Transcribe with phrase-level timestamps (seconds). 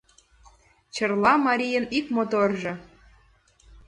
[0.93, 2.73] Чарла марийын ик моторжо